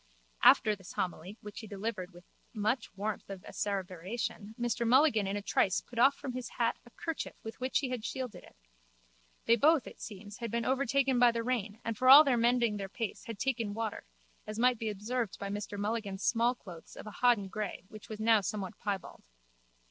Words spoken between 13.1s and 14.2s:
had taken water,